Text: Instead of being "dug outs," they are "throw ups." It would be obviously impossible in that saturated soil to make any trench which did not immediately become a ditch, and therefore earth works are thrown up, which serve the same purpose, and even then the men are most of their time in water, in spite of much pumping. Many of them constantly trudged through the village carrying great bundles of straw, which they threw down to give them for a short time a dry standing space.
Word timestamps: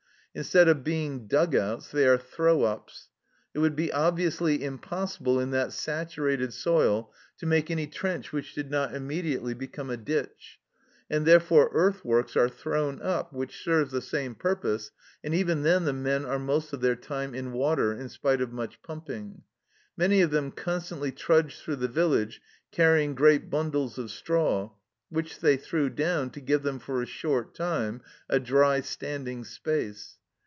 Instead 0.33 0.69
of 0.69 0.81
being 0.81 1.27
"dug 1.27 1.53
outs," 1.53 1.89
they 1.91 2.07
are 2.07 2.17
"throw 2.17 2.63
ups." 2.63 3.09
It 3.53 3.59
would 3.59 3.75
be 3.75 3.91
obviously 3.91 4.63
impossible 4.63 5.41
in 5.41 5.51
that 5.51 5.73
saturated 5.73 6.53
soil 6.53 7.11
to 7.39 7.45
make 7.45 7.69
any 7.69 7.85
trench 7.85 8.31
which 8.31 8.53
did 8.55 8.71
not 8.71 8.95
immediately 8.95 9.53
become 9.53 9.89
a 9.89 9.97
ditch, 9.97 10.57
and 11.09 11.25
therefore 11.25 11.69
earth 11.73 12.05
works 12.05 12.37
are 12.37 12.47
thrown 12.47 13.01
up, 13.01 13.33
which 13.33 13.61
serve 13.61 13.91
the 13.91 14.01
same 14.01 14.33
purpose, 14.33 14.91
and 15.21 15.35
even 15.35 15.63
then 15.63 15.83
the 15.83 15.91
men 15.91 16.23
are 16.23 16.39
most 16.39 16.71
of 16.71 16.79
their 16.79 16.95
time 16.95 17.35
in 17.35 17.51
water, 17.51 17.91
in 17.91 18.07
spite 18.07 18.39
of 18.39 18.53
much 18.53 18.81
pumping. 18.81 19.41
Many 19.97 20.21
of 20.21 20.31
them 20.31 20.53
constantly 20.53 21.11
trudged 21.11 21.59
through 21.61 21.75
the 21.75 21.89
village 21.89 22.39
carrying 22.71 23.15
great 23.15 23.49
bundles 23.49 23.97
of 23.97 24.09
straw, 24.09 24.71
which 25.09 25.39
they 25.41 25.57
threw 25.57 25.89
down 25.89 26.29
to 26.29 26.39
give 26.39 26.63
them 26.63 26.79
for 26.79 27.01
a 27.01 27.05
short 27.05 27.53
time 27.53 28.01
a 28.29 28.39
dry 28.39 28.79
standing 28.79 29.43
space. 29.43 30.15